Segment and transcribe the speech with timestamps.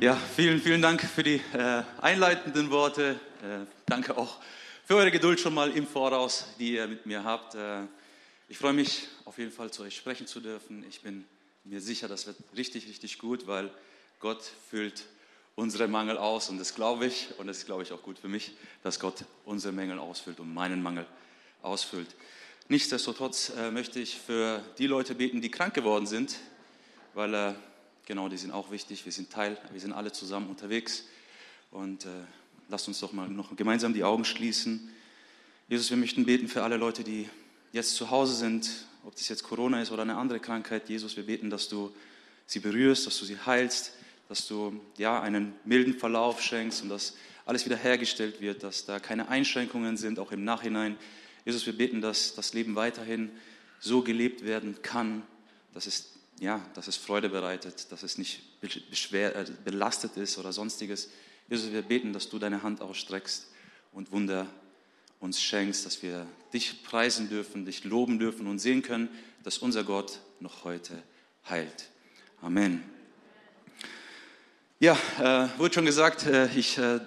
[0.00, 3.18] Ja, vielen, vielen Dank für die äh, einleitenden Worte.
[3.42, 4.36] Äh, danke auch
[4.84, 7.56] für eure Geduld schon mal im Voraus, die ihr mit mir habt.
[7.56, 7.80] Äh,
[8.48, 10.84] ich freue mich auf jeden Fall zu euch sprechen zu dürfen.
[10.88, 11.24] Ich bin
[11.64, 13.72] mir sicher, das wird richtig, richtig gut, weil
[14.20, 15.04] Gott füllt
[15.56, 18.28] unsere Mangel aus und das glaube ich und das ist, glaube ich, auch gut für
[18.28, 18.52] mich,
[18.84, 21.06] dass Gott unsere Mängel ausfüllt und meinen Mangel
[21.60, 22.14] ausfüllt.
[22.68, 26.36] Nichtsdestotrotz äh, möchte ich für die Leute beten, die krank geworden sind,
[27.14, 27.54] weil äh,
[28.08, 29.04] genau, die sind auch wichtig.
[29.04, 31.04] Wir sind Teil, wir sind alle zusammen unterwegs
[31.70, 32.08] und äh,
[32.70, 34.90] lasst uns doch mal noch gemeinsam die Augen schließen.
[35.68, 37.28] Jesus, wir möchten beten für alle Leute, die
[37.70, 40.88] jetzt zu Hause sind, ob das jetzt Corona ist oder eine andere Krankheit.
[40.88, 41.94] Jesus, wir beten, dass du
[42.46, 43.92] sie berührst, dass du sie heilst,
[44.30, 49.00] dass du ja einen milden Verlauf schenkst und dass alles wieder hergestellt wird, dass da
[49.00, 50.96] keine Einschränkungen sind, auch im Nachhinein.
[51.44, 53.30] Jesus, wir beten, dass das Leben weiterhin
[53.80, 55.22] so gelebt werden kann,
[55.74, 60.52] dass es, ja, dass es Freude bereitet, dass es nicht beschwer, äh, belastet ist oder
[60.52, 61.10] sonstiges.
[61.48, 63.48] Jesus, wir beten, dass du deine Hand ausstreckst
[63.92, 64.46] und Wunder
[65.20, 69.08] uns schenkst, dass wir dich preisen dürfen, dich loben dürfen und sehen können,
[69.42, 71.02] dass unser Gott noch heute
[71.48, 71.90] heilt.
[72.40, 72.84] Amen.
[74.78, 77.00] Ja, äh, wurde schon gesagt, äh, ich äh,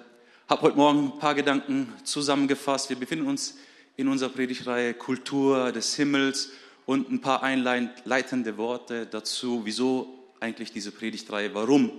[0.50, 2.90] habe heute Morgen ein paar Gedanken zusammengefasst.
[2.90, 3.56] Wir befinden uns
[3.96, 6.50] in unserer Predigtreihe Kultur des Himmels
[6.86, 11.92] und ein paar einleitende Worte dazu, wieso eigentlich diese Predigtreihe, warum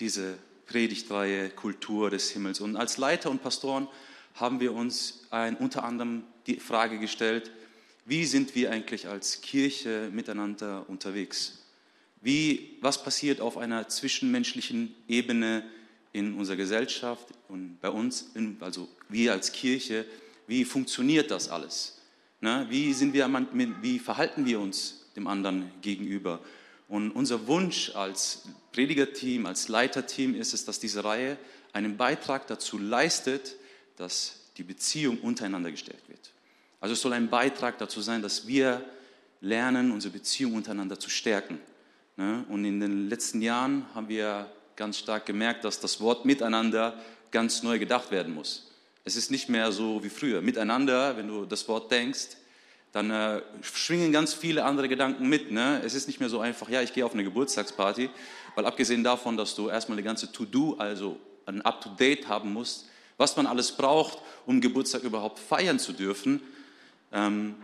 [0.00, 2.60] diese Predigtreihe Kultur des Himmels.
[2.60, 3.88] Und als Leiter und Pastoren
[4.34, 7.50] haben wir uns ein, unter anderem die Frage gestellt,
[8.04, 11.62] wie sind wir eigentlich als Kirche miteinander unterwegs?
[12.20, 15.64] Wie, was passiert auf einer zwischenmenschlichen Ebene
[16.12, 20.04] in unserer Gesellschaft und bei uns, also wir als Kirche,
[20.46, 22.01] wie funktioniert das alles?
[22.42, 22.66] Ne?
[22.68, 23.28] Wie, sind wir,
[23.80, 26.40] wie verhalten wir uns dem anderen gegenüber?
[26.88, 31.38] Und unser Wunsch als Predigerteam, als Leiterteam ist es, dass diese Reihe
[31.72, 33.56] einen Beitrag dazu leistet,
[33.96, 36.32] dass die Beziehung untereinander gestellt wird.
[36.80, 38.84] Also es soll ein Beitrag dazu sein, dass wir
[39.40, 41.60] lernen, unsere Beziehung untereinander zu stärken.
[42.16, 42.44] Ne?
[42.48, 46.98] Und in den letzten Jahren haben wir ganz stark gemerkt, dass das Wort miteinander
[47.30, 48.71] ganz neu gedacht werden muss.
[49.04, 50.42] Es ist nicht mehr so wie früher.
[50.42, 52.36] Miteinander, wenn du das Wort denkst,
[52.92, 55.50] dann äh, schwingen ganz viele andere Gedanken mit.
[55.50, 55.80] Ne?
[55.84, 58.10] Es ist nicht mehr so einfach, ja, ich gehe auf eine Geburtstagsparty,
[58.54, 62.86] weil abgesehen davon, dass du erstmal eine ganze To-Do, also ein Up-to-Date haben musst,
[63.16, 66.40] was man alles braucht, um Geburtstag überhaupt feiern zu dürfen,
[67.12, 67.56] ähm,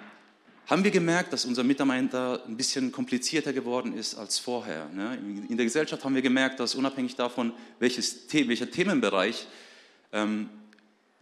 [0.67, 4.87] haben wir gemerkt, dass unser Miteinander ein bisschen komplizierter geworden ist als vorher.
[4.91, 5.17] Ne?
[5.49, 9.47] In der Gesellschaft haben wir gemerkt, dass unabhängig davon, welches, welcher Themenbereich,
[10.13, 10.51] ähm,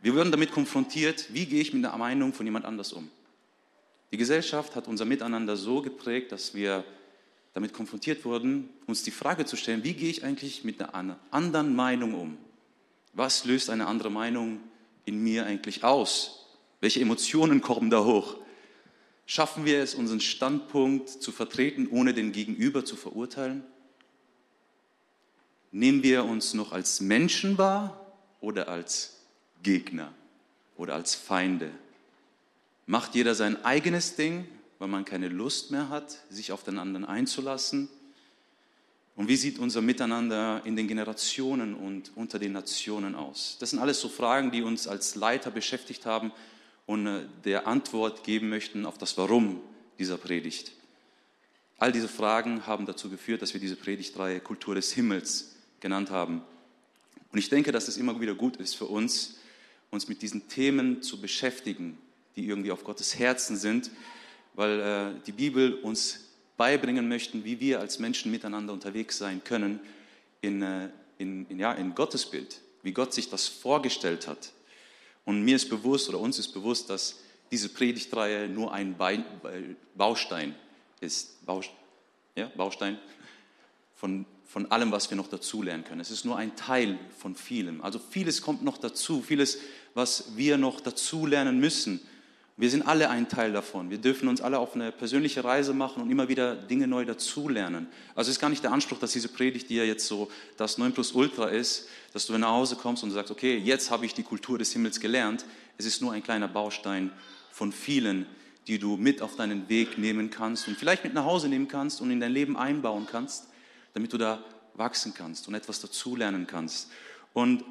[0.02, 3.10] wir würden damit konfrontiert, wie gehe ich mit der Meinung von jemand anders um.
[4.12, 6.84] Die Gesellschaft hat unser Miteinander so geprägt, dass wir
[7.54, 11.74] damit konfrontiert wurden, uns die Frage zu stellen, wie gehe ich eigentlich mit einer anderen
[11.74, 12.38] Meinung um?
[13.14, 14.60] Was löst eine andere Meinung
[15.06, 16.46] in mir eigentlich aus?
[16.80, 18.36] Welche Emotionen kommen da hoch?
[19.24, 23.64] Schaffen wir es, unseren Standpunkt zu vertreten, ohne den Gegenüber zu verurteilen?
[25.72, 29.15] Nehmen wir uns noch als Menschen wahr oder als
[29.66, 30.14] Gegner
[30.76, 31.72] oder als Feinde?
[32.86, 34.46] Macht jeder sein eigenes Ding,
[34.78, 37.88] weil man keine Lust mehr hat, sich auf den anderen einzulassen?
[39.16, 43.56] Und wie sieht unser Miteinander in den Generationen und unter den Nationen aus?
[43.58, 46.30] Das sind alles so Fragen, die uns als Leiter beschäftigt haben
[46.84, 49.60] und äh, der Antwort geben möchten auf das Warum
[49.98, 50.72] dieser Predigt.
[51.78, 56.42] All diese Fragen haben dazu geführt, dass wir diese Predigtreihe Kultur des Himmels genannt haben.
[57.32, 59.36] Und ich denke, dass es immer wieder gut ist für uns,
[59.90, 61.98] uns mit diesen Themen zu beschäftigen,
[62.36, 63.90] die irgendwie auf Gottes Herzen sind,
[64.54, 66.26] weil äh, die Bibel uns
[66.56, 69.80] beibringen möchten, wie wir als Menschen miteinander unterwegs sein können
[70.40, 70.88] in, äh,
[71.18, 74.52] in, in, ja, in Gottes Bild, wie Gott sich das vorgestellt hat.
[75.24, 77.20] Und mir ist bewusst oder uns ist bewusst, dass
[77.50, 78.96] diese Predigtreihe nur ein
[79.94, 80.54] Baustein
[81.00, 81.38] ist.
[82.34, 82.98] Ja, Baustein
[83.94, 86.00] von, von allem, was wir noch dazulernen können.
[86.00, 87.82] Es ist nur ein Teil von vielem.
[87.82, 89.58] Also vieles kommt noch dazu, vieles,
[89.94, 92.00] was wir noch dazulernen müssen.
[92.58, 93.90] Wir sind alle ein Teil davon.
[93.90, 97.86] Wir dürfen uns alle auf eine persönliche Reise machen und immer wieder Dinge neu dazulernen.
[98.14, 100.78] Also es ist gar nicht der Anspruch, dass diese Predigt, die ja jetzt so das
[100.78, 104.14] 9 plus Ultra ist, dass du nach Hause kommst und sagst, okay, jetzt habe ich
[104.14, 105.44] die Kultur des Himmels gelernt.
[105.76, 107.10] Es ist nur ein kleiner Baustein
[107.52, 108.24] von vielen,
[108.68, 112.00] die du mit auf deinen Weg nehmen kannst und vielleicht mit nach Hause nehmen kannst
[112.00, 113.48] und in dein Leben einbauen kannst,
[113.96, 114.44] damit du da
[114.74, 116.90] wachsen kannst und etwas dazulernen kannst.
[117.32, 117.64] Und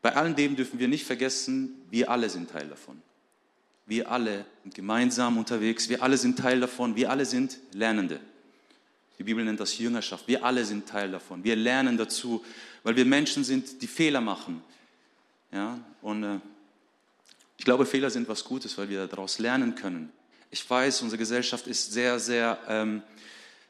[0.00, 3.02] bei all dem dürfen wir nicht vergessen, wir alle sind Teil davon.
[3.86, 8.20] Wir alle sind gemeinsam unterwegs, wir alle sind Teil davon, wir alle sind Lernende.
[9.18, 10.28] Die Bibel nennt das Jüngerschaft.
[10.28, 11.42] Wir alle sind Teil davon.
[11.42, 12.44] Wir lernen dazu,
[12.84, 14.62] weil wir Menschen sind, die Fehler machen.
[15.50, 16.38] Ja, und äh,
[17.56, 20.12] ich glaube, Fehler sind was Gutes, weil wir daraus lernen können.
[20.52, 23.02] Ich weiß, unsere Gesellschaft ist sehr, sehr ähm,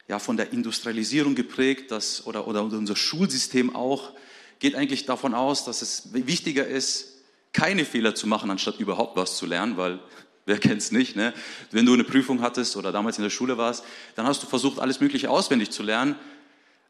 [0.07, 4.13] ja, von der Industrialisierung geprägt, dass, oder, oder unser Schulsystem auch,
[4.59, 7.13] geht eigentlich davon aus, dass es wichtiger ist,
[7.53, 9.99] keine Fehler zu machen, anstatt überhaupt was zu lernen, weil
[10.45, 11.33] wer kennt es nicht, ne?
[11.71, 13.83] wenn du eine Prüfung hattest oder damals in der Schule warst,
[14.15, 16.15] dann hast du versucht, alles Mögliche auswendig zu lernen,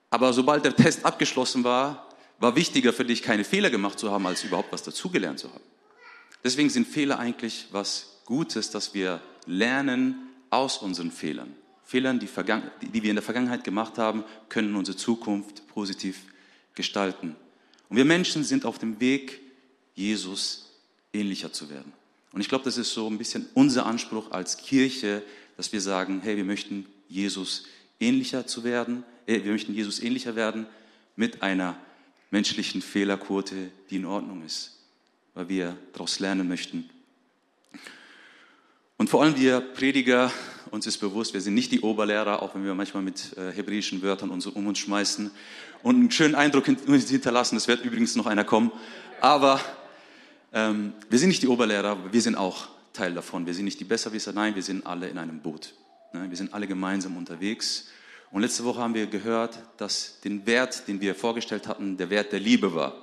[0.10, 2.08] aber sobald der Test abgeschlossen war,
[2.40, 5.63] war wichtiger für dich, keine Fehler gemacht zu haben, als überhaupt was dazugelernt zu haben.
[6.44, 11.56] Deswegen sind Fehler eigentlich was Gutes, dass wir lernen aus unseren Fehlern.
[11.88, 16.25] Fehlern, die, die wir in der Vergangenheit gemacht haben, können unsere Zukunft positiv
[16.75, 17.38] gestalten.
[17.88, 19.39] Und wir Menschen sind auf dem Weg,
[19.95, 20.69] Jesus
[21.13, 21.94] ähnlicher zu werden.
[22.34, 25.24] Und ich glaube, das ist so ein bisschen unser Anspruch als Kirche,
[25.56, 27.63] dass wir sagen, hey, wir möchten Jesus
[28.01, 30.68] ähnlicher zu werden, äh, wir möchten Jesus ähnlicher werden
[31.16, 31.78] mit einer
[32.31, 34.78] menschlichen Fehlerquote, die in Ordnung ist,
[35.36, 36.89] weil wir daraus lernen möchten.
[39.00, 40.32] Und vor allem wir Prediger,
[40.72, 44.02] uns ist bewusst, wir sind nicht die Oberlehrer, auch wenn wir manchmal mit äh, hebräischen
[44.02, 45.30] Wörtern uns um uns schmeißen
[45.84, 47.58] und einen schönen Eindruck hinterlassen.
[47.58, 48.72] Es wird übrigens noch einer kommen.
[49.22, 49.62] Aber
[50.52, 53.46] ähm, wir sind nicht die Oberlehrer, wir sind auch Teil davon.
[53.46, 55.76] Wir sind nicht die Besserwisser, nein, wir sind alle in einem Boot.
[56.12, 56.28] Ne?
[56.28, 57.90] Wir sind alle gemeinsam unterwegs.
[58.32, 62.32] Und letzte Woche haben wir gehört, dass den Wert, den wir vorgestellt hatten, der Wert
[62.32, 62.96] der Liebe war.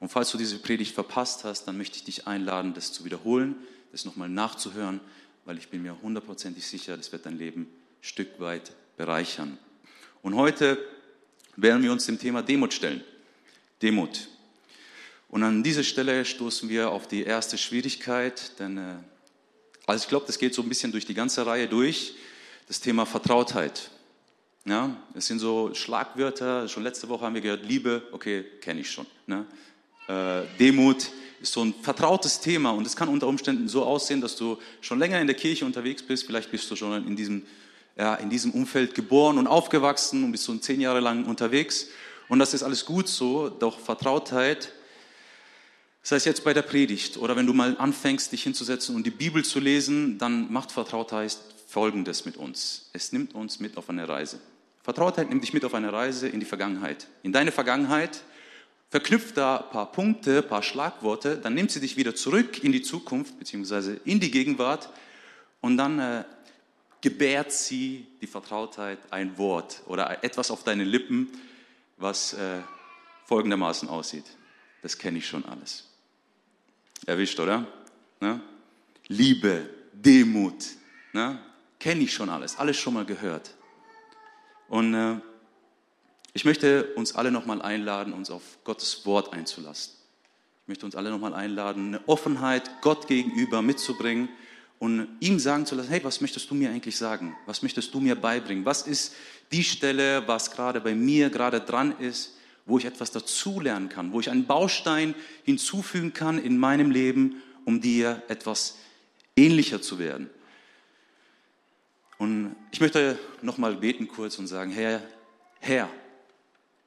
[0.00, 3.56] Und falls du diese Predigt verpasst hast, dann möchte ich dich einladen, das zu wiederholen,
[3.92, 5.00] das nochmal nachzuhören,
[5.46, 7.68] weil ich bin mir hundertprozentig sicher, das wird dein Leben ein
[8.02, 9.56] Stück weit bereichern.
[10.20, 10.76] Und heute
[11.56, 13.02] werden wir uns dem Thema Demut stellen.
[13.80, 14.28] Demut.
[15.28, 18.96] Und an dieser Stelle stoßen wir auf die erste Schwierigkeit, denn äh,
[19.86, 22.16] also ich glaube, das geht so ein bisschen durch die ganze Reihe durch,
[22.66, 23.90] das Thema Vertrautheit.
[24.64, 28.90] Ja, es sind so Schlagwörter, schon letzte Woche haben wir gehört, Liebe, okay, kenne ich
[28.90, 29.06] schon.
[29.26, 29.46] Ne?
[30.08, 31.08] Äh, Demut
[31.40, 34.98] ist so ein vertrautes Thema und es kann unter Umständen so aussehen, dass du schon
[34.98, 37.46] länger in der Kirche unterwegs bist, vielleicht bist du schon in diesem,
[37.96, 41.88] ja, in diesem Umfeld geboren und aufgewachsen und bist so zehn Jahre lang unterwegs
[42.28, 44.72] und das ist alles gut so, doch Vertrautheit,
[46.02, 49.10] sei es jetzt bei der Predigt oder wenn du mal anfängst, dich hinzusetzen und die
[49.10, 51.36] Bibel zu lesen, dann macht Vertrautheit
[51.66, 52.90] Folgendes mit uns.
[52.92, 54.38] Es nimmt uns mit auf eine Reise.
[54.82, 57.08] Vertrautheit nimmt dich mit auf eine Reise in die Vergangenheit.
[57.24, 58.22] In deine Vergangenheit,
[58.90, 62.72] verknüpft da ein paar Punkte, ein paar Schlagworte, dann nimmt sie dich wieder zurück in
[62.72, 64.90] die Zukunft beziehungsweise in die Gegenwart
[65.60, 66.24] und dann äh,
[67.00, 71.28] gebärt sie die Vertrautheit ein Wort oder etwas auf deine Lippen,
[71.96, 72.60] was äh,
[73.26, 74.24] folgendermaßen aussieht.
[74.82, 75.88] Das kenne ich schon alles.
[77.06, 77.66] Erwischt, oder?
[78.20, 78.40] Ne?
[79.08, 80.64] Liebe, Demut,
[81.12, 81.38] ne?
[81.78, 83.54] kenne ich schon alles, alles schon mal gehört.
[84.68, 85.16] Und äh,
[86.36, 89.94] ich möchte uns alle nochmal einladen, uns auf Gottes Wort einzulassen.
[90.64, 94.28] Ich möchte uns alle nochmal einladen, eine Offenheit Gott gegenüber mitzubringen
[94.78, 97.34] und ihm sagen zu lassen, hey, was möchtest du mir eigentlich sagen?
[97.46, 98.66] Was möchtest du mir beibringen?
[98.66, 99.14] Was ist
[99.50, 102.36] die Stelle, was gerade bei mir gerade dran ist,
[102.66, 107.80] wo ich etwas dazulernen kann, wo ich einen Baustein hinzufügen kann in meinem Leben, um
[107.80, 108.76] dir etwas
[109.36, 110.28] ähnlicher zu werden?
[112.18, 115.00] Und ich möchte nochmal beten kurz und sagen, Herr,
[115.60, 115.88] Herr,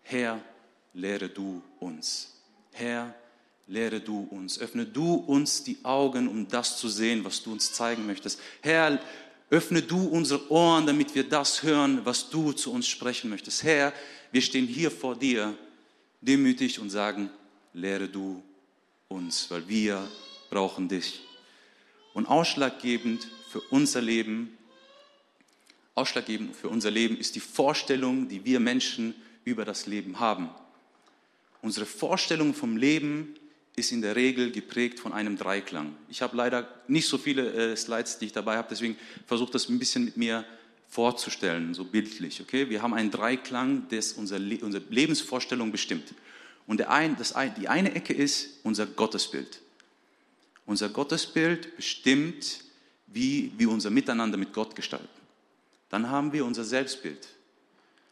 [0.04, 0.42] Herr,
[0.94, 2.36] lehre du uns.
[2.72, 3.14] Herr,
[3.68, 4.60] lehre du uns.
[4.60, 8.40] Öffne du uns die Augen, um das zu sehen, was du uns zeigen möchtest.
[8.62, 9.00] Herr,
[9.50, 13.64] öffne du unsere Ohren, damit wir das hören, was du zu uns sprechen möchtest.
[13.64, 13.94] Herr,
[14.32, 15.56] wir stehen hier vor dir,
[16.22, 17.30] demütig und sagen,
[17.74, 18.44] lehre du
[19.08, 20.08] uns, weil wir
[20.50, 21.22] brauchen dich.
[22.14, 24.58] Und ausschlaggebend für unser Leben,
[25.96, 29.16] ausschlaggebend für unser Leben ist die Vorstellung, die wir Menschen
[29.50, 30.50] über das Leben haben.
[31.62, 33.36] Unsere Vorstellung vom Leben
[33.76, 35.96] ist in der Regel geprägt von einem Dreiklang.
[36.10, 39.70] Ich habe leider nicht so viele äh, Slides, die ich dabei habe, deswegen versuche das
[39.70, 40.46] ein bisschen mit mir
[40.90, 42.42] vorzustellen, so bildlich.
[42.42, 42.70] Okay?
[42.70, 46.14] Wir haben einen Dreiklang, der unser Le unsere Lebensvorstellung bestimmt.
[46.68, 49.62] Und der ein, das ein, die eine Ecke ist unser Gottesbild.
[50.66, 52.62] Unser Gottesbild bestimmt,
[53.08, 55.08] wie wir unser Miteinander mit Gott gestalten.
[55.90, 57.28] Dann haben wir unser Selbstbild.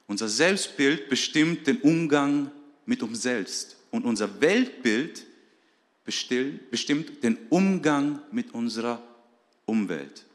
[0.08, 2.52] Unser Selbstbild bestimmt den Umgang
[2.86, 3.76] mit uns selbst.
[3.92, 5.26] Und unser Weltbild
[6.04, 9.02] bestimmt den Umgang mit unserer
[9.66, 10.26] Umwelt.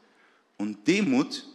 [0.57, 1.45] Und Demut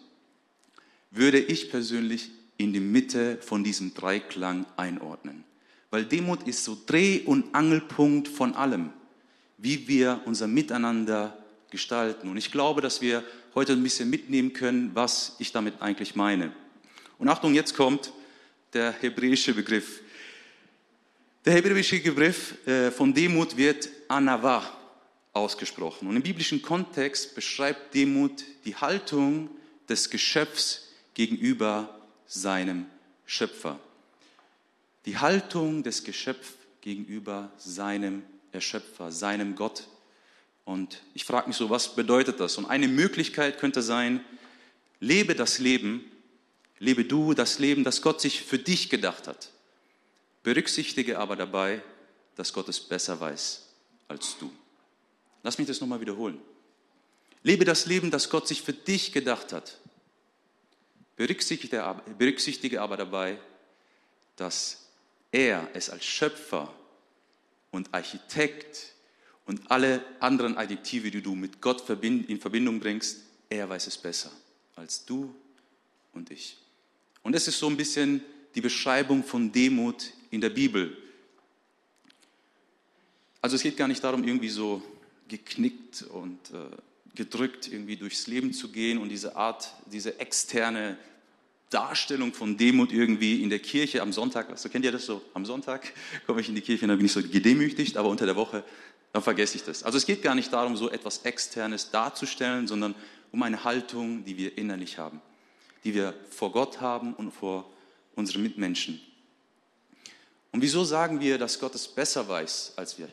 [1.10, 5.44] würde ich persönlich in die Mitte von diesem Dreiklang einordnen.
[5.90, 8.90] Weil Demut ist so Dreh- und Angelpunkt von allem,
[9.56, 11.38] wie wir unser Miteinander
[11.70, 12.28] gestalten.
[12.28, 13.22] Und ich glaube, dass wir
[13.54, 16.52] heute ein bisschen mitnehmen können, was ich damit eigentlich meine.
[17.18, 18.12] Und Achtung, jetzt kommt
[18.72, 20.00] der hebräische Begriff.
[21.44, 24.62] Der hebräische Begriff äh, von Demut wird Anava
[25.32, 26.08] ausgesprochen.
[26.08, 29.50] Und im biblischen Kontext beschreibt Demut die Haltung
[29.88, 32.86] des Geschöpfs gegenüber seinem
[33.26, 33.80] Schöpfer.
[35.06, 38.22] Die Haltung des Geschöpfs gegenüber seinem
[38.52, 39.88] Erschöpfer, seinem Gott.
[40.64, 42.58] Und ich frage mich so, was bedeutet das?
[42.58, 44.24] Und eine Möglichkeit könnte sein,
[45.00, 46.04] lebe das Leben,
[46.78, 49.50] lebe du das Leben, das Gott sich für dich gedacht hat.
[50.42, 51.82] Berücksichtige aber dabei,
[52.36, 53.66] dass Gott es besser weiß
[54.06, 54.50] als du.
[55.42, 56.40] Lass mich das nochmal wiederholen.
[57.42, 59.78] Lebe das Leben, das Gott sich für dich gedacht hat.
[61.16, 63.38] Berücksichtige, berücksichtige aber dabei,
[64.36, 64.86] dass
[65.32, 66.72] er es als Schöpfer
[67.70, 68.94] und Architekt
[69.46, 74.30] und alle anderen Adjektive, die du mit Gott in Verbindung bringst, er weiß es besser
[74.76, 75.34] als du
[76.12, 76.58] und ich.
[77.22, 78.22] Und das ist so ein bisschen
[78.54, 80.96] die Beschreibung von Demut in der Bibel.
[83.40, 84.82] Also es geht gar nicht darum, irgendwie so
[85.28, 86.76] geknickt und äh,
[87.14, 90.98] gedrückt irgendwie durchs Leben zu gehen und diese Art, diese externe
[91.70, 95.22] Darstellung von Demut irgendwie in der Kirche am Sonntag, weißt du, kennt ihr das so?
[95.34, 95.92] Am Sonntag
[96.26, 98.64] komme ich in die Kirche und dann bin ich so gedemütigt, aber unter der Woche,
[99.12, 99.82] dann vergesse ich das.
[99.82, 102.94] Also es geht gar nicht darum, so etwas Externes darzustellen, sondern
[103.32, 105.20] um eine Haltung, die wir innerlich haben,
[105.88, 107.72] die wir vor Gott haben und vor
[108.14, 109.00] unseren Mitmenschen.
[110.52, 113.08] Und wieso sagen wir, dass Gott es besser weiß als wir?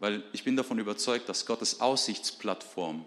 [0.00, 3.06] Weil ich bin davon überzeugt, dass Gottes Aussichtsplattform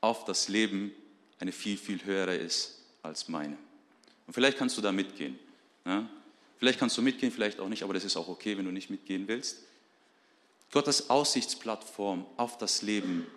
[0.00, 0.90] auf das Leben
[1.38, 3.56] eine viel, viel höhere ist als meine.
[4.26, 5.38] Und vielleicht kannst du da mitgehen.
[5.86, 6.10] Ja?
[6.56, 8.90] Vielleicht kannst du mitgehen, vielleicht auch nicht, aber das ist auch okay, wenn du nicht
[8.90, 9.58] mitgehen willst.
[10.72, 13.28] Gottes Aussichtsplattform auf das Leben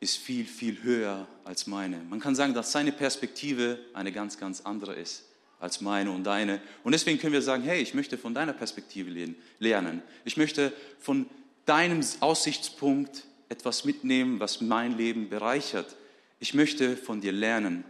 [0.00, 1.98] ist viel, viel höher als meine.
[2.08, 5.24] Man kann sagen, dass seine Perspektive eine ganz, ganz andere ist
[5.60, 6.60] als meine und deine.
[6.84, 9.10] Und deswegen können wir sagen, hey, ich möchte von deiner Perspektive
[9.58, 10.02] lernen.
[10.24, 11.26] Ich möchte von
[11.66, 15.96] deinem Aussichtspunkt etwas mitnehmen, was mein Leben bereichert.
[16.38, 17.82] Ich möchte von dir lernen.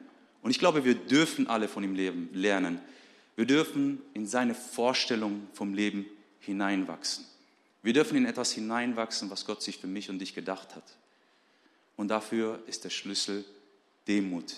[0.42, 2.80] Und ich glaube, wir dürfen alle von ihm leben, lernen.
[3.36, 6.06] Wir dürfen in seine Vorstellung vom Leben
[6.40, 7.24] hineinwachsen.
[7.82, 10.84] Wir dürfen in etwas hineinwachsen, was Gott sich für mich und dich gedacht hat.
[11.98, 13.44] Und dafür ist der Schlüssel
[14.06, 14.54] Demut.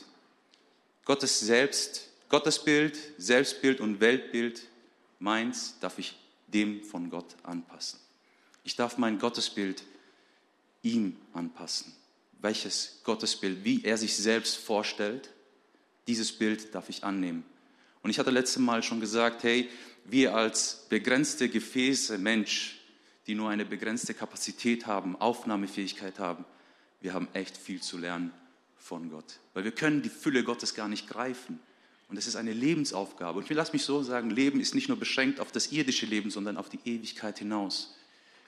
[1.06, 4.68] Gottes Selbst, Gottesbild, Selbstbild und Weltbild,
[5.18, 6.18] meins, darf ich
[6.48, 7.98] dem von Gott anpassen.
[8.62, 9.82] Ich darf mein Gottesbild
[10.82, 11.94] ihm anpassen.
[12.42, 15.30] Welches Gottesbild, wie er sich selbst vorstellt,
[16.06, 17.44] dieses Bild darf ich annehmen.
[18.02, 19.70] Und ich hatte letztes Mal schon gesagt, hey,
[20.04, 22.80] wir als begrenzte Gefäße Mensch,
[23.26, 26.44] die nur eine begrenzte Kapazität haben, Aufnahmefähigkeit haben,
[27.00, 28.32] wir haben echt viel zu lernen
[28.76, 29.38] von Gott.
[29.54, 31.60] Weil wir können die Fülle Gottes gar nicht greifen.
[32.08, 33.38] Und das ist eine Lebensaufgabe.
[33.38, 36.30] Und ich lasse mich so sagen, Leben ist nicht nur beschränkt auf das irdische Leben,
[36.30, 37.96] sondern auf die Ewigkeit hinaus.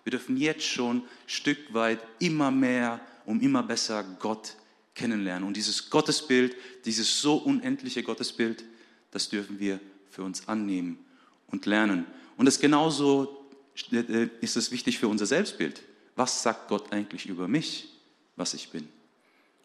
[0.04, 4.56] Wir dürfen jetzt schon Stück weit immer mehr und immer besser Gott
[4.94, 5.46] kennenlernen.
[5.46, 8.64] Und dieses Gottesbild, dieses so unendliche Gottesbild,
[9.12, 9.78] das dürfen wir
[10.10, 10.98] für uns annehmen
[11.46, 12.04] und lernen.
[12.36, 13.46] Und das genauso
[13.92, 15.82] äh, ist es wichtig für unser Selbstbild.
[16.16, 17.91] Was sagt Gott eigentlich über mich,
[18.36, 18.88] was ich bin?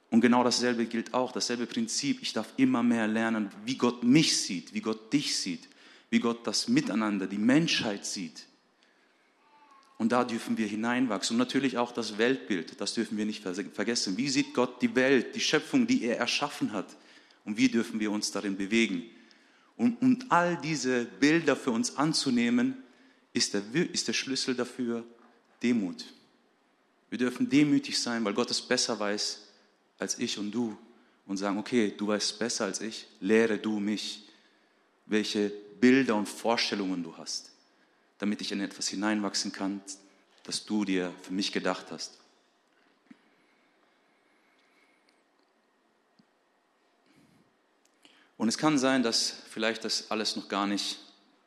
[0.10, 2.22] Und genau dasselbe gilt auch, dasselbe Prinzip.
[2.22, 5.68] Ich darf immer mehr lernen, wie Gott mich sieht, wie Gott dich sieht,
[6.10, 8.46] wie Gott das Miteinander, die Menschheit sieht.
[9.98, 11.34] Und da dürfen wir hineinwachsen.
[11.34, 14.16] Und natürlich auch das Weltbild, das dürfen wir nicht vergessen.
[14.16, 16.96] Wie sieht Gott die Welt, die Schöpfung, die er erschaffen hat?
[17.44, 19.04] Und wie dürfen wir uns darin bewegen?
[19.76, 22.78] Und, und all diese Bilder für uns anzunehmen,
[23.34, 25.04] ist der, ist der Schlüssel dafür
[25.62, 26.06] Demut.
[27.10, 29.42] Wir dürfen demütig sein, weil Gott es besser weiß
[30.00, 30.78] als ich und du.
[31.26, 34.24] Und sagen, okay, du weißt besser als ich, lehre du mich,
[35.08, 37.52] welche Bilder und Vorstellungen du hast
[38.20, 39.82] damit ich in etwas hineinwachsen kann,
[40.44, 42.18] das du dir für mich gedacht hast.
[48.38, 51.00] Und es kann sein, dass vielleicht das alles noch gar nicht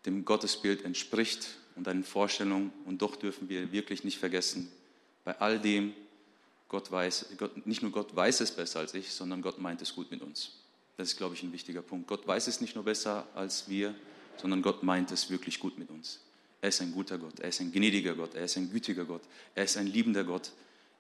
[0.07, 2.73] dem Gottesbild entspricht und deinen Vorstellungen.
[2.85, 4.71] Und doch dürfen wir wirklich nicht vergessen,
[5.25, 5.95] bei all dem,
[6.69, 9.95] Gott weiß, Gott, nicht nur Gott weiß es besser als ich, sondern Gott meint es
[9.95, 10.53] gut mit uns.
[10.97, 12.07] Das ist, glaube ich, ein wichtiger Punkt.
[12.07, 13.95] Gott weiß es nicht nur besser als wir,
[14.37, 16.21] sondern Gott meint es wirklich gut mit uns.
[16.63, 19.23] Er ist ein guter Gott, er ist ein gnädiger Gott, er ist ein gütiger Gott,
[19.55, 20.53] er ist ein liebender Gott.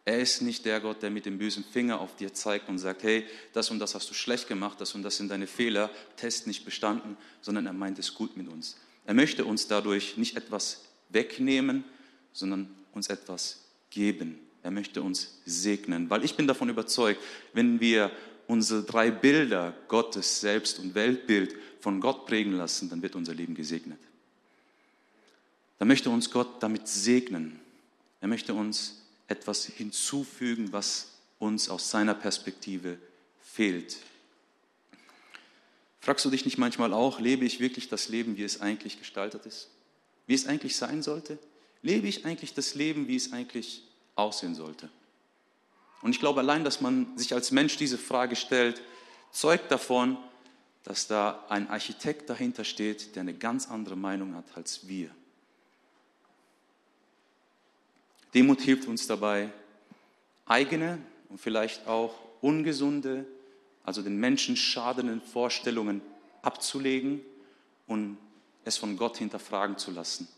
[0.06, 3.02] Er ist nicht der Gott, der mit dem bösen Finger auf dir zeigt und sagt,
[3.02, 6.46] hey, das und das hast du schlecht gemacht, das und das sind deine Fehler, Test
[6.46, 8.76] nicht bestanden, sondern er meint es gut mit uns.
[9.04, 11.84] Er möchte uns dadurch nicht etwas wegnehmen,
[12.32, 14.38] sondern uns etwas geben.
[14.62, 17.20] Er möchte uns segnen, weil ich bin davon überzeugt,
[17.52, 18.10] wenn wir
[18.46, 23.54] unsere drei Bilder, Gottes Selbst- und Weltbild, von Gott prägen lassen, dann wird unser Leben
[23.54, 23.98] gesegnet.
[25.78, 27.58] Da möchte uns Gott damit segnen.
[28.20, 32.98] Er möchte uns etwas hinzufügen, was uns aus seiner Perspektive
[33.40, 33.96] fehlt.
[36.00, 39.46] Fragst du dich nicht manchmal auch, lebe ich wirklich das Leben, wie es eigentlich gestaltet
[39.46, 39.70] ist?
[40.26, 41.38] Wie es eigentlich sein sollte?
[41.82, 43.82] Lebe ich eigentlich das Leben, wie es eigentlich
[44.14, 44.90] aussehen sollte?
[46.02, 48.82] Und ich glaube, allein, dass man sich als Mensch diese Frage stellt,
[49.30, 50.18] zeugt davon,
[50.82, 55.10] dass da ein Architekt dahinter steht, der eine ganz andere Meinung hat als wir.
[58.34, 59.52] Demut hilft uns dabei,
[60.46, 63.26] eigene und vielleicht auch ungesunde,
[63.84, 66.00] also den Menschen schadenden Vorstellungen
[66.42, 67.20] abzulegen
[67.86, 68.16] und
[68.64, 70.28] es von Gott hinterfragen zu lassen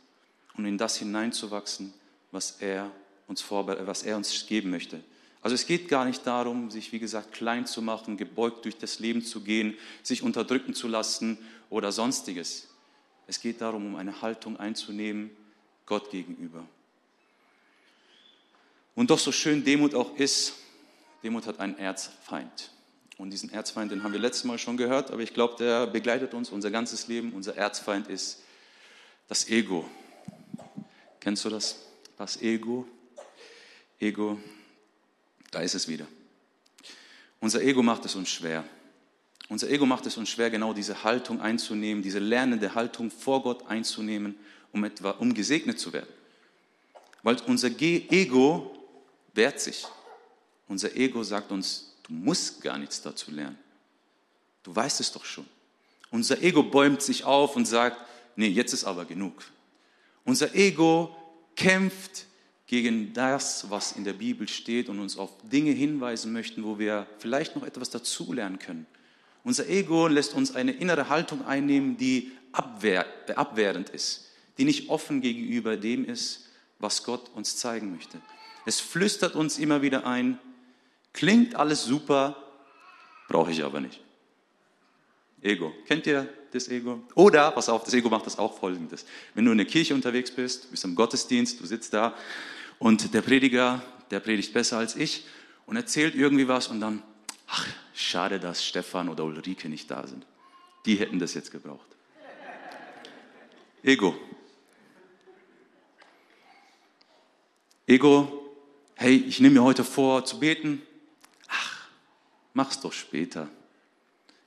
[0.56, 1.92] und in das hineinzuwachsen,
[2.30, 2.90] was er
[3.26, 5.02] uns, was er uns geben möchte.
[5.40, 9.00] Also es geht gar nicht darum, sich, wie gesagt, klein zu machen, gebeugt durch das
[9.00, 11.37] Leben zu gehen, sich unterdrücken zu lassen
[11.68, 12.68] oder sonstiges.
[13.26, 15.30] Es geht darum, um eine Haltung einzunehmen
[15.87, 16.64] Gott gegenüber.
[18.94, 20.54] Und doch so schön Demut auch ist,
[21.23, 22.71] Demut hat einen Erzfeind.
[23.18, 26.35] Und diesen Erzfeind, den haben wir letztes Mal schon gehört, aber ich glaube, der begleitet
[26.35, 27.32] uns unser ganzes Leben.
[27.32, 28.42] Unser Erzfeind ist
[29.28, 29.88] das Ego.
[31.23, 31.76] Kennst du das?
[32.19, 32.85] Das Ego.
[34.00, 34.38] Ego
[35.52, 36.07] da ist es wieder.
[37.38, 38.64] Unser Ego macht es uns schwer.
[39.49, 43.67] Unser Ego macht es uns schwer, genau diese Haltung einzunehmen, diese lernende Haltung vor Gott
[43.69, 44.35] einzunehmen,
[44.73, 46.09] um, etwa, um gesegnet zu werden.
[47.23, 48.75] Weil unser Ego
[49.35, 49.87] wehrt sich.
[50.69, 53.59] Unser Ego sagt uns, du musst gar nichts dazu lernen.
[54.62, 55.47] Du weißt es doch schon.
[56.11, 58.00] Unser Ego bäumt sich auf und sagt,
[58.37, 59.45] nee, jetzt ist aber genug.
[60.25, 61.14] Unser Ego
[61.57, 62.26] kämpft
[62.67, 67.07] gegen das, was in der Bibel steht und uns auf Dinge hinweisen möchten, wo wir
[67.19, 68.87] vielleicht noch etwas dazulernen können.
[69.45, 75.21] Unser Ego lässt uns eine innere Haltung einnehmen, die abwehr, abwehrend ist, die nicht offen
[75.21, 76.49] gegenüber dem ist,
[76.79, 78.21] was Gott uns zeigen möchte.
[78.64, 80.38] Es flüstert uns immer wieder ein,
[81.12, 82.37] klingt alles super,
[83.29, 84.01] brauche ich aber nicht.
[85.42, 85.73] Ego.
[85.87, 87.03] Kennt ihr das Ego?
[87.15, 89.05] Oder, pass auf, das Ego macht das auch folgendes.
[89.35, 92.15] Wenn du in der Kirche unterwegs bist, bist im Gottesdienst, du sitzt da
[92.79, 95.27] und der Prediger, der predigt besser als ich
[95.67, 97.03] und erzählt irgendwie was und dann,
[97.49, 100.27] ach, schade, dass Stefan oder Ulrike nicht da sind.
[100.85, 101.87] Die hätten das jetzt gebraucht.
[103.83, 104.17] Ego.
[107.87, 108.55] Ego,
[108.95, 110.83] hey, ich nehme mir heute vor zu beten.
[111.49, 111.88] Ach,
[112.55, 113.49] mach's doch später.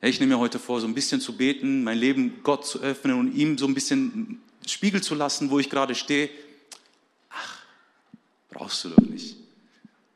[0.02, 3.18] Ich nehme mir heute vor, so ein bisschen zu beten, mein Leben Gott zu öffnen
[3.20, 6.30] und ihm so ein bisschen Spiegel zu lassen, wo ich gerade stehe.
[8.50, 9.36] Brauchst du doch nicht.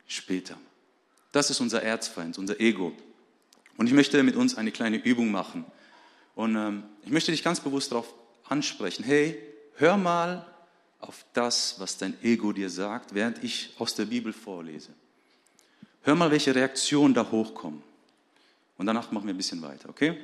[0.06, 0.56] Später.
[1.32, 2.92] Das ist unser Erzfeind, unser Ego.
[3.76, 5.64] Und ich möchte mit uns eine kleine Übung machen.
[6.34, 8.12] Und ähm, ich möchte dich ganz bewusst darauf
[8.48, 9.04] ansprechen.
[9.04, 9.38] Hey,
[9.76, 10.46] hör mal
[11.00, 14.90] auf das, was dein Ego dir sagt, während ich aus der Bibel vorlese.
[16.02, 17.82] Hör mal, welche Reaktionen da hochkommen.
[18.80, 20.16] Und danach machen wir ein bisschen weiter, okay?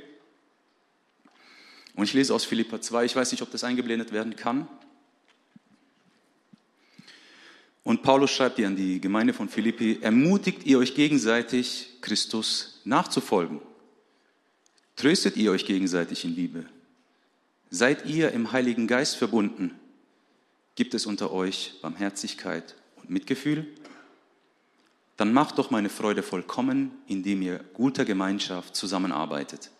[1.94, 3.04] Und ich lese aus Philippa 2.
[3.04, 4.66] Ich weiß nicht, ob das eingeblendet werden kann.
[7.84, 13.60] Und Paulus schreibt hier an die Gemeinde von Philippi, ermutigt ihr euch gegenseitig, Christus nachzufolgen.
[14.96, 16.64] Tröstet ihr euch gegenseitig in Liebe.
[17.68, 19.78] Seid ihr im Heiligen Geist verbunden.
[20.76, 23.66] Gibt es unter euch Barmherzigkeit und Mitgefühl?
[25.16, 29.70] Dann macht doch meine Freude vollkommen, indem ihr guter Gemeinschaft zusammenarbeitet,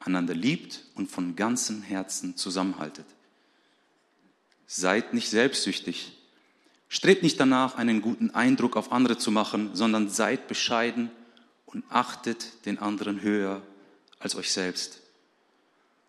[0.00, 3.06] einander liebt und von ganzem Herzen zusammenhaltet.
[4.66, 6.12] Seid nicht selbstsüchtig
[6.92, 11.08] Strebt nicht danach, einen guten Eindruck auf andere zu machen, sondern seid bescheiden
[11.64, 13.62] und achtet den anderen höher
[14.18, 15.00] als euch selbst.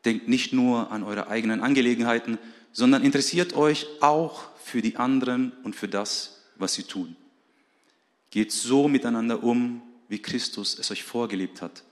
[0.06, 2.40] Denkt nicht nur an eure eigenen Angelegenheiten,
[2.72, 7.16] sondern interessiert euch auch für die anderen und für das, was sie tun.
[8.32, 11.84] Geht so miteinander um, wie Christus es euch vorgelebt hat.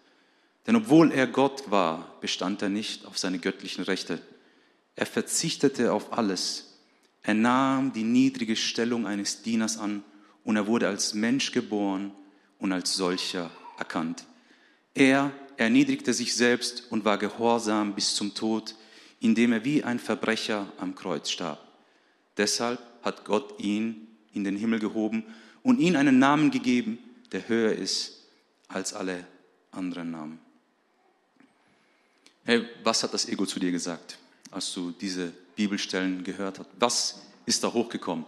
[0.65, 4.21] Denn obwohl er Gott war, bestand er nicht auf seine göttlichen Rechte.
[4.95, 6.69] Er verzichtete auf alles
[7.21, 10.04] er nahm die niedrige Stellung eines Dieners an
[10.43, 12.12] und er wurde als Mensch geboren
[12.58, 14.25] und als solcher erkannt.
[14.93, 18.75] Er erniedrigte sich selbst und war gehorsam bis zum Tod,
[19.19, 21.60] indem er wie ein Verbrecher am Kreuz starb.
[22.38, 25.25] Deshalb hat Gott ihn in den Himmel gehoben
[25.63, 26.99] und ihm einen Namen gegeben,
[27.31, 28.23] der höher ist
[28.67, 29.25] als alle
[29.71, 30.39] anderen Namen.
[32.43, 34.17] Hey, was hat das Ego zu dir gesagt,
[34.51, 36.67] als du diese Bibelstellen gehört hat.
[36.79, 38.25] Was ist da hochgekommen?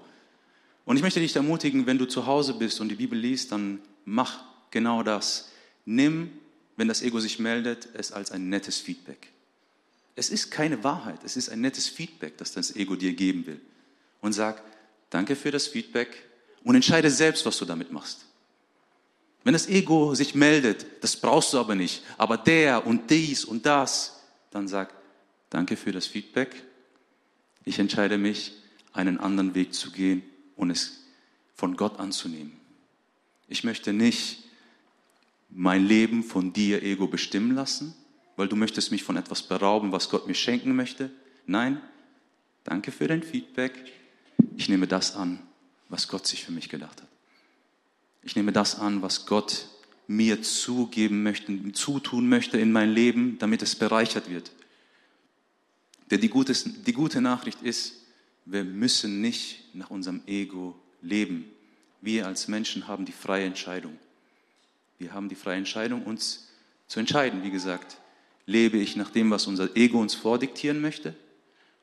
[0.86, 3.82] Und ich möchte dich ermutigen, wenn du zu Hause bist und die Bibel liest, dann
[4.06, 5.50] mach genau das.
[5.86, 6.32] Nimm
[6.82, 9.28] wenn das Ego sich meldet, es als ein nettes Feedback.
[10.16, 13.62] Es ist keine Wahrheit, es ist ein nettes Feedback, das das Ego dir geben will.
[14.20, 14.64] Und sag,
[15.12, 16.24] danke für das Feedback
[16.64, 18.26] und entscheide selbst, was du damit machst.
[19.44, 23.66] Wenn das Ego sich meldet, das brauchst du aber nicht, aber der und dies und
[23.66, 24.22] das,
[24.52, 24.94] dann sag,
[25.50, 26.64] danke für das Feedback.
[27.66, 28.54] Ich entscheide mich,
[28.94, 30.22] einen anderen Weg zu gehen
[30.56, 31.06] und es
[31.56, 32.52] von Gott anzunehmen.
[33.48, 34.44] Ich möchte nicht
[35.50, 37.94] mein Leben von dir, Ego, bestimmen lassen,
[38.36, 41.12] weil du möchtest mich von etwas berauben, was Gott mir schenken möchte.
[41.46, 41.82] Nein,
[42.64, 43.74] danke für dein Feedback.
[44.56, 45.40] Ich nehme das an,
[45.92, 47.08] was Gott sich für mich gedacht hat.
[48.24, 49.68] Ich nehme das an, was Gott
[50.08, 54.52] mir zugeben möchte, zutun möchte in mein Leben, damit es bereichert wird.
[56.10, 57.96] Denn die gute, die gute Nachricht ist,
[58.46, 61.46] wir müssen nicht nach unserem Ego leben.
[62.02, 63.98] Wir als Menschen haben die freie Entscheidung.
[64.98, 66.48] Wir haben die freie Entscheidung, uns
[66.88, 67.44] zu entscheiden.
[67.44, 67.98] Wie gesagt,
[68.46, 71.16] lebe ich nach dem, was unser Ego uns vordiktieren möchte,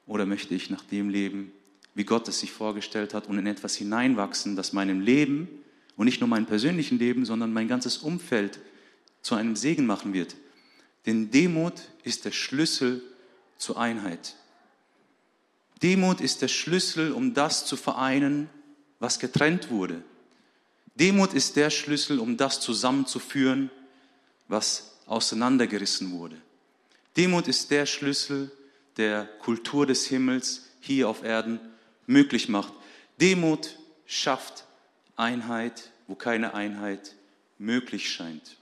[0.07, 1.53] oder möchte ich nach dem leben,
[1.99, 5.49] wie Gott es sich vorgestellt hat und in etwas hineinwachsen, das meinem Leben
[5.97, 8.61] und nicht nur meinem persönlichen Leben, sondern mein ganzes Umfeld
[9.21, 10.37] zu einem Segen machen wird.
[11.07, 13.03] Denn Demut ist der Schlüssel
[13.57, 14.37] zur Einheit.
[15.83, 18.49] Demut ist der Schlüssel, um das zu vereinen,
[19.01, 20.05] was getrennt wurde.
[20.95, 23.73] Demut ist der Schlüssel, um das zusammenzuführen,
[24.47, 26.37] was auseinandergerissen wurde.
[27.17, 28.53] Demut ist der Schlüssel,
[28.99, 31.59] der Kultur des Himmels hier auf Erden
[32.09, 32.73] möglich macht.
[33.21, 34.65] Demut schafft
[35.15, 37.15] Einheit, wo keine Einheit
[37.59, 38.57] möglich scheint.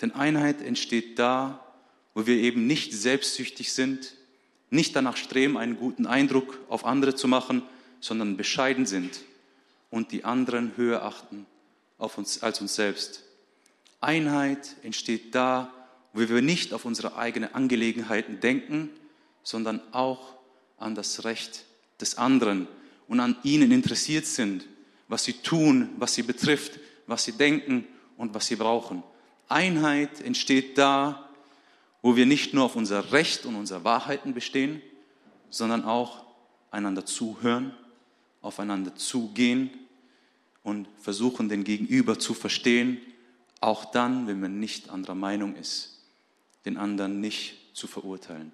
[0.00, 1.64] Denn Einheit entsteht da,
[2.14, 4.14] wo wir eben nicht selbstsüchtig sind,
[4.70, 7.62] nicht danach streben, einen guten Eindruck auf andere zu machen,
[8.00, 9.20] sondern bescheiden sind
[9.90, 11.46] und die anderen höher achten
[11.98, 13.22] auf uns, als uns selbst.
[14.00, 15.72] Einheit entsteht da,
[16.12, 18.90] wo wir nicht auf unsere eigenen Angelegenheiten denken,
[19.42, 20.34] sondern auch
[20.78, 21.65] an das Recht
[22.00, 22.68] des anderen
[23.08, 24.66] und an ihnen interessiert sind,
[25.08, 29.02] was sie tun, was sie betrifft, was sie denken und was sie brauchen.
[29.48, 31.28] Einheit entsteht da,
[32.02, 34.82] wo wir nicht nur auf unser Recht und unsere Wahrheiten bestehen,
[35.50, 36.24] sondern auch
[36.70, 37.72] einander zuhören,
[38.42, 39.70] aufeinander zugehen
[40.62, 43.00] und versuchen, den Gegenüber zu verstehen,
[43.60, 46.00] auch dann, wenn man nicht anderer Meinung ist,
[46.64, 48.52] den anderen nicht zu verurteilen.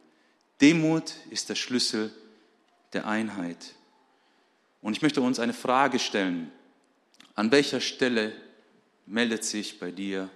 [0.60, 2.12] Demut ist der Schlüssel
[2.92, 3.74] der Einheit.
[4.80, 6.50] Und ich möchte uns eine Frage stellen.
[7.34, 8.32] An welcher Stelle
[9.06, 10.28] meldet sich bei dir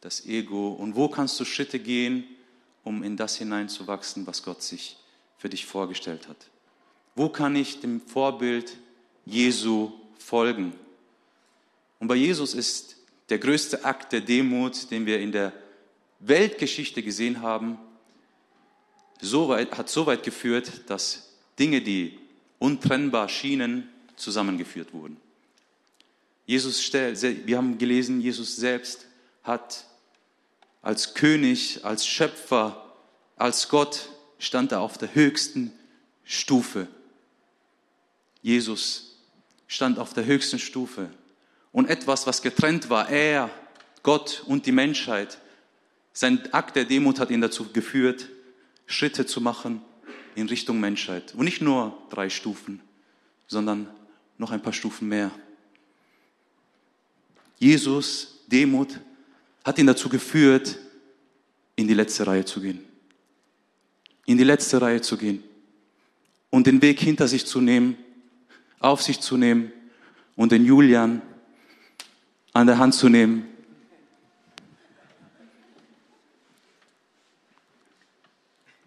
[0.00, 2.24] das Ego und wo kannst du Schritte gehen,
[2.82, 4.96] um in das hineinzuwachsen, was Gott sich
[5.38, 6.48] für dich vorgestellt hat?
[7.14, 8.76] Wo kann ich dem Vorbild
[9.24, 10.72] Jesu folgen?
[12.00, 12.96] Und bei Jesus ist
[13.28, 15.52] der größte Akt der Demut, den wir in der
[16.18, 17.78] Weltgeschichte gesehen haben,
[19.20, 21.31] so weit, hat so weit geführt, dass
[21.62, 22.18] Dinge, die
[22.58, 25.16] untrennbar schienen, zusammengeführt wurden.
[26.44, 29.06] Jesus, wir haben gelesen, Jesus selbst
[29.44, 29.86] hat
[30.82, 32.92] als König, als Schöpfer,
[33.36, 34.08] als Gott
[34.40, 35.72] stand er auf der höchsten
[36.24, 36.88] Stufe.
[38.42, 39.20] Jesus
[39.68, 41.10] stand auf der höchsten Stufe
[41.70, 43.50] und etwas, was getrennt war, er,
[44.02, 45.38] Gott und die Menschheit.
[46.12, 48.28] Sein Akt der Demut hat ihn dazu geführt,
[48.84, 49.80] Schritte zu machen
[50.34, 51.34] in Richtung Menschheit.
[51.34, 52.80] Und nicht nur drei Stufen,
[53.46, 53.88] sondern
[54.38, 55.30] noch ein paar Stufen mehr.
[57.58, 58.98] Jesus, Demut,
[59.64, 60.78] hat ihn dazu geführt,
[61.76, 62.84] in die letzte Reihe zu gehen.
[64.26, 65.42] In die letzte Reihe zu gehen
[66.50, 67.96] und den Weg hinter sich zu nehmen,
[68.78, 69.72] auf sich zu nehmen
[70.36, 71.22] und den Julian
[72.52, 73.46] an der Hand zu nehmen.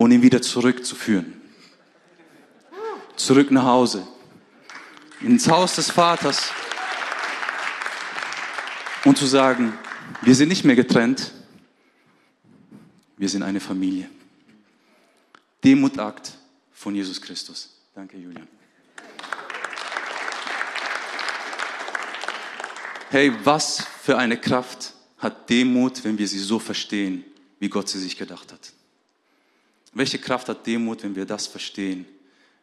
[0.06, 1.42] Und ihn wieder zurückzuführen.
[3.16, 4.06] Zurück nach Hause.
[5.20, 6.52] Ins Haus des Vaters.
[9.04, 9.74] Und zu sagen,
[10.22, 11.32] wir sind nicht mehr getrennt.
[13.18, 14.08] Wir sind eine Familie.
[15.64, 16.34] Demutakt
[16.72, 17.76] von Jesus Christus.
[17.96, 18.48] Danke, Julian.
[23.10, 27.26] Hey, was für eine Kraft hat Demut, wenn wir sie so verstehen,
[27.58, 28.76] wie Gott sie sich gedacht hat?
[29.96, 32.06] Welche Kraft hat Demut, wenn wir das verstehen,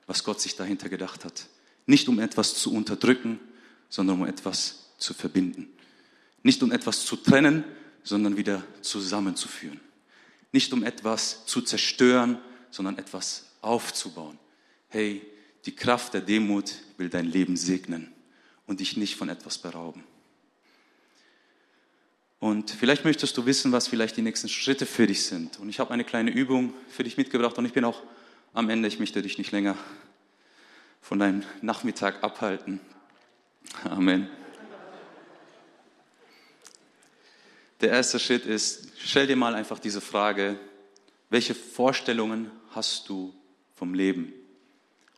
[0.07, 1.47] was Gott sich dahinter gedacht hat?
[1.87, 3.41] Nicht um etwas zu unterdrücken,
[3.89, 5.73] sondern um etwas zu verbinden.
[6.43, 7.65] Nicht um etwas zu trennen,
[8.05, 9.81] sondern wieder zusammenzuführen.
[10.53, 12.39] Nicht um etwas zu zerstören,
[12.71, 14.39] sondern etwas aufzubauen.
[14.89, 15.23] Hey,
[15.65, 18.13] die Kraft der Demut will dein Leben segnen
[18.67, 20.05] und dich nicht von etwas berauben.
[22.43, 25.61] Und vielleicht möchtest du wissen, was vielleicht die nächsten Schritte für dich sind.
[25.61, 28.03] Und ich habe eine kleine Übung für dich mitgebracht und ich bin auch
[28.53, 28.89] am Ende.
[28.89, 29.77] Ich möchte dich nicht länger
[31.01, 32.81] von deinem Nachmittag abhalten.
[33.85, 34.29] Amen.
[37.81, 40.59] Der erste Schritt ist, stell dir mal einfach diese Frage,
[41.31, 43.33] welche Vorstellungen hast du
[43.77, 44.33] vom Leben?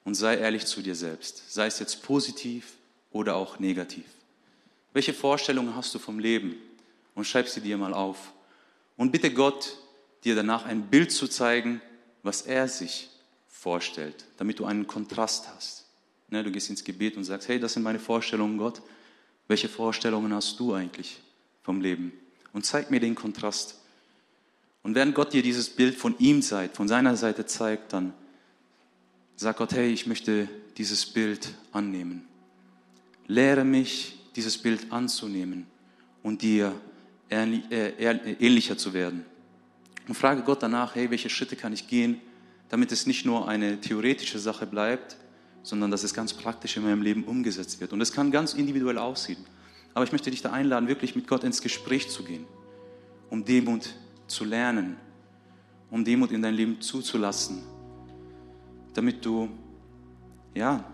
[0.04, 2.74] Und sei ehrlich zu dir selbst, sei es jetzt positiv
[3.12, 4.04] oder auch negativ.
[4.92, 6.56] Welche Vorstellungen hast du vom Leben?
[7.14, 8.32] Und schreib sie dir mal auf.
[8.96, 9.76] Und bitte Gott,
[10.24, 11.80] dir danach ein Bild zu zeigen,
[12.22, 13.10] was er sich
[13.48, 15.86] vorstellt, damit du einen Kontrast hast.
[16.28, 18.82] Ne, du gehst ins Gebet und sagst, hey, das sind meine Vorstellungen, Gott.
[19.46, 21.20] Welche Vorstellungen hast du eigentlich
[21.62, 22.12] vom Leben?
[22.54, 23.80] und zeig mir den Kontrast.
[24.82, 28.14] Und während Gott dir dieses Bild von ihm zeigt, von seiner Seite zeigt, dann
[29.36, 30.48] sag Gott, hey, ich möchte
[30.78, 32.26] dieses Bild annehmen.
[33.26, 35.66] Lehre mich, dieses Bild anzunehmen
[36.22, 36.72] und dir
[37.30, 39.24] ähnlicher zu werden.
[40.06, 42.20] Und frage Gott danach, hey, welche Schritte kann ich gehen,
[42.68, 45.16] damit es nicht nur eine theoretische Sache bleibt,
[45.62, 47.92] sondern dass es ganz praktisch in meinem Leben umgesetzt wird.
[47.92, 49.44] Und es kann ganz individuell aussehen.
[49.94, 52.44] Aber ich möchte dich da einladen, wirklich mit Gott ins Gespräch zu gehen,
[53.30, 53.94] um Demut
[54.26, 54.96] zu lernen,
[55.90, 57.62] um Demut in dein Leben zuzulassen,
[58.92, 59.48] damit du
[60.54, 60.84] ja,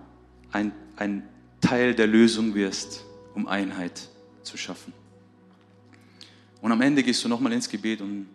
[0.52, 1.28] ein, ein
[1.60, 4.08] Teil der Lösung wirst, um Einheit
[4.42, 4.92] zu schaffen.
[6.60, 8.28] Und am Ende gehst du nochmal ins Gebet und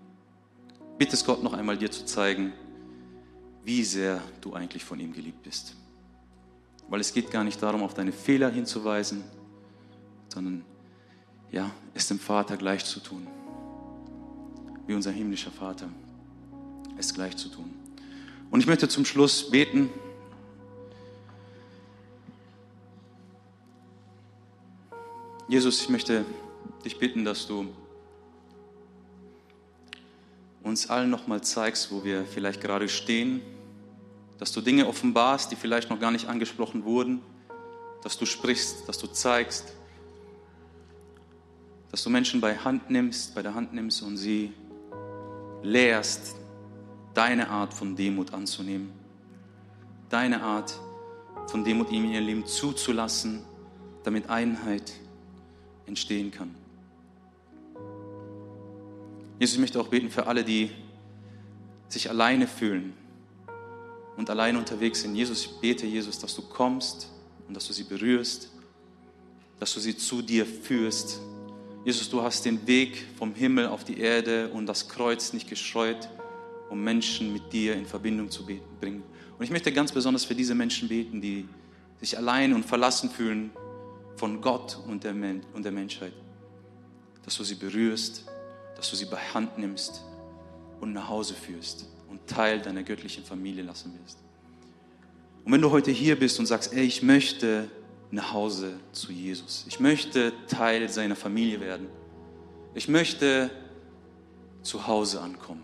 [0.97, 2.53] bittest Gott noch einmal dir zu zeigen,
[3.63, 5.75] wie sehr du eigentlich von ihm geliebt bist.
[6.87, 9.23] Weil es geht gar nicht darum, auf deine Fehler hinzuweisen,
[10.29, 10.63] sondern
[11.51, 13.27] ja, es dem Vater gleich zu tun.
[14.87, 15.89] Wie unser himmlischer Vater
[16.97, 17.73] es gleich zu tun.
[18.51, 19.89] Und ich möchte zum Schluss beten.
[25.47, 26.25] Jesus, ich möchte
[26.83, 27.67] dich bitten, dass du
[30.65, 33.41] uns allen nochmal zeigst, wo wir vielleicht gerade stehen,
[34.39, 37.21] dass du Dinge offenbarst, die vielleicht noch gar nicht angesprochen wurden,
[38.01, 39.73] dass du sprichst, dass du zeigst,
[41.91, 44.53] dass du Menschen bei Hand nimmst, bei der Hand nimmst und sie
[45.61, 46.35] lehrst,
[47.13, 48.91] deine Art von Demut anzunehmen,
[50.09, 50.73] deine Art
[51.47, 53.43] von Demut in ihr Leben zuzulassen,
[54.03, 54.93] damit Einheit
[55.85, 56.64] entstehen kann.
[59.39, 60.71] Jesus, ich möchte auch beten für alle, die
[61.87, 62.93] sich alleine fühlen
[64.17, 65.15] und alleine unterwegs sind.
[65.15, 67.09] Jesus, ich bete, Jesus, dass du kommst
[67.47, 68.49] und dass du sie berührst,
[69.59, 71.19] dass du sie zu dir führst
[71.85, 76.09] Jesus, du hast den Weg vom Himmel auf die Erde und das Kreuz nicht gescheut,
[76.71, 79.03] um Menschen mit dir in Verbindung zu bringen.
[79.37, 81.47] Und ich möchte ganz besonders für diese Menschen beten, die
[81.99, 83.51] sich allein und verlassen fühlen
[84.15, 86.13] von Gott und der, und der Menschheit.
[87.23, 88.25] Dass du sie berührst,
[88.75, 90.03] dass du sie bei Hand nimmst
[90.81, 94.19] und nach Hause führst und Teil deiner göttlichen Familie lassen wirst.
[95.43, 97.69] Und wenn du heute hier bist und sagst, ey, ich möchte
[98.11, 99.65] nach Hause zu Jesus.
[99.67, 101.87] Ich möchte Teil seiner Familie werden.
[102.73, 103.51] Ich möchte
[104.61, 105.63] zu Hause ankommen.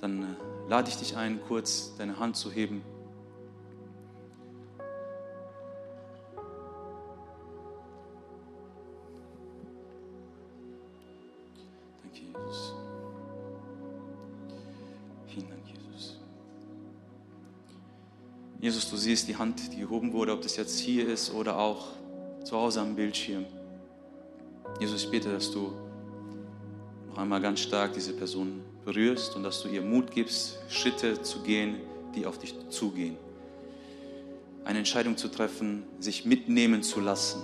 [0.00, 2.82] Dann äh, lade ich dich ein, kurz deine Hand zu heben.
[18.64, 21.88] Jesus, du siehst die Hand, die gehoben wurde, ob das jetzt hier ist oder auch
[22.44, 23.44] zu Hause am Bildschirm.
[24.80, 25.70] Jesus, ich bitte, dass du
[27.10, 31.42] noch einmal ganz stark diese Person berührst und dass du ihr Mut gibst, Schritte zu
[31.42, 31.76] gehen,
[32.14, 33.18] die auf dich zugehen.
[34.64, 37.42] Eine Entscheidung zu treffen, sich mitnehmen zu lassen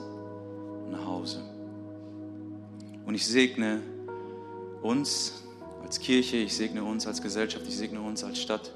[0.90, 1.42] nach Hause.
[3.04, 3.82] Und ich segne
[4.80, 5.42] uns
[5.82, 8.72] als Kirche, ich segne uns als Gesellschaft, ich segne uns als Stadt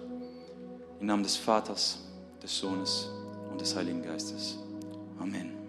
[1.01, 2.05] im Namen des Vaters
[2.45, 3.09] des Sohnes
[3.51, 4.59] und des Heiligen Geistes.
[5.19, 5.64] Amen.